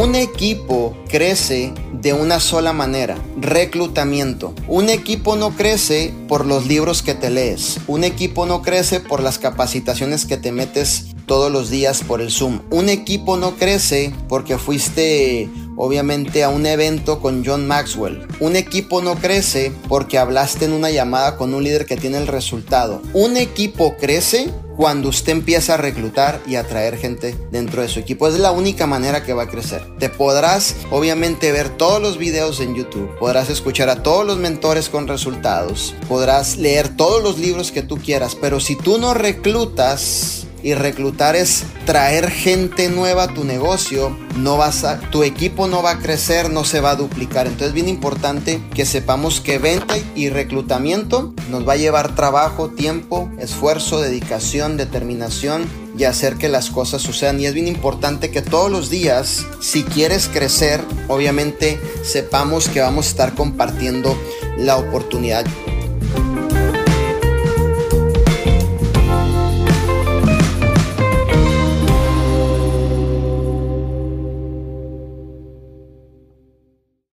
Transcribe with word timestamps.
Un 0.00 0.14
equipo 0.14 0.96
crece 1.10 1.74
de 1.92 2.14
una 2.14 2.40
sola 2.40 2.72
manera, 2.72 3.18
reclutamiento. 3.38 4.54
Un 4.66 4.88
equipo 4.88 5.36
no 5.36 5.54
crece 5.54 6.14
por 6.26 6.46
los 6.46 6.66
libros 6.66 7.02
que 7.02 7.12
te 7.12 7.28
lees. 7.28 7.80
Un 7.86 8.04
equipo 8.04 8.46
no 8.46 8.62
crece 8.62 9.00
por 9.00 9.22
las 9.22 9.38
capacitaciones 9.38 10.24
que 10.24 10.38
te 10.38 10.52
metes 10.52 11.08
todos 11.26 11.52
los 11.52 11.68
días 11.68 12.02
por 12.02 12.22
el 12.22 12.30
Zoom. 12.30 12.62
Un 12.70 12.88
equipo 12.88 13.36
no 13.36 13.56
crece 13.56 14.14
porque 14.26 14.56
fuiste 14.56 15.50
obviamente 15.76 16.44
a 16.44 16.48
un 16.48 16.64
evento 16.64 17.20
con 17.20 17.44
John 17.44 17.66
Maxwell. 17.66 18.26
Un 18.40 18.56
equipo 18.56 19.02
no 19.02 19.16
crece 19.16 19.70
porque 19.86 20.16
hablaste 20.16 20.64
en 20.64 20.72
una 20.72 20.90
llamada 20.90 21.36
con 21.36 21.52
un 21.52 21.62
líder 21.62 21.84
que 21.84 21.98
tiene 21.98 22.16
el 22.16 22.26
resultado. 22.26 23.02
Un 23.12 23.36
equipo 23.36 23.94
crece 23.98 24.50
cuando 24.80 25.10
usted 25.10 25.32
empieza 25.32 25.74
a 25.74 25.76
reclutar 25.76 26.40
y 26.46 26.54
atraer 26.54 26.96
gente 26.96 27.36
dentro 27.50 27.82
de 27.82 27.88
su 27.88 28.00
equipo. 28.00 28.26
Es 28.26 28.38
la 28.38 28.50
única 28.50 28.86
manera 28.86 29.22
que 29.22 29.34
va 29.34 29.42
a 29.42 29.48
crecer. 29.50 29.82
Te 29.98 30.08
podrás 30.08 30.74
obviamente 30.90 31.52
ver 31.52 31.68
todos 31.68 32.00
los 32.00 32.16
videos 32.16 32.60
en 32.60 32.74
YouTube, 32.74 33.14
podrás 33.18 33.50
escuchar 33.50 33.90
a 33.90 34.02
todos 34.02 34.24
los 34.24 34.38
mentores 34.38 34.88
con 34.88 35.06
resultados, 35.06 35.94
podrás 36.08 36.56
leer 36.56 36.96
todos 36.96 37.22
los 37.22 37.38
libros 37.38 37.72
que 37.72 37.82
tú 37.82 37.98
quieras, 37.98 38.34
pero 38.34 38.58
si 38.58 38.74
tú 38.74 38.96
no 38.96 39.12
reclutas, 39.12 40.46
y 40.62 40.74
reclutar 40.74 41.36
es 41.36 41.64
traer 41.86 42.30
gente 42.30 42.88
nueva 42.88 43.24
a 43.24 43.34
tu 43.34 43.44
negocio, 43.44 44.16
no 44.36 44.56
vas 44.56 44.84
a, 44.84 45.00
tu 45.00 45.22
equipo 45.22 45.66
no 45.66 45.82
va 45.82 45.92
a 45.92 45.98
crecer, 45.98 46.50
no 46.50 46.64
se 46.64 46.80
va 46.80 46.90
a 46.90 46.96
duplicar. 46.96 47.46
Entonces 47.46 47.68
es 47.68 47.74
bien 47.74 47.88
importante 47.88 48.60
que 48.74 48.86
sepamos 48.86 49.40
que 49.40 49.58
venta 49.58 49.96
y 50.14 50.28
reclutamiento 50.28 51.34
nos 51.50 51.68
va 51.68 51.74
a 51.74 51.76
llevar 51.76 52.14
trabajo, 52.14 52.70
tiempo, 52.70 53.30
esfuerzo, 53.38 54.00
dedicación, 54.00 54.76
determinación 54.76 55.66
y 55.96 56.04
hacer 56.04 56.36
que 56.36 56.48
las 56.48 56.70
cosas 56.70 57.02
sucedan. 57.02 57.40
Y 57.40 57.46
es 57.46 57.54
bien 57.54 57.68
importante 57.68 58.30
que 58.30 58.42
todos 58.42 58.70
los 58.70 58.90
días, 58.90 59.46
si 59.60 59.82
quieres 59.82 60.28
crecer, 60.28 60.80
obviamente 61.08 61.80
sepamos 62.02 62.68
que 62.68 62.80
vamos 62.80 63.06
a 63.06 63.10
estar 63.10 63.34
compartiendo 63.34 64.16
la 64.56 64.76
oportunidad. 64.76 65.44